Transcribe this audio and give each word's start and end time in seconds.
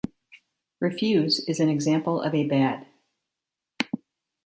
Refuse 0.79 1.41
is 1.41 1.59
an 1.59 1.69
example 1.69 2.23
of 2.23 2.33
a 2.33 2.43
bad. 2.47 2.87